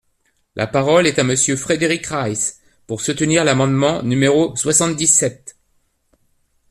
[0.55, 5.55] La parole est à Monsieur Frédéric Reiss, pour soutenir l’amendement numéro soixante-dix-sept.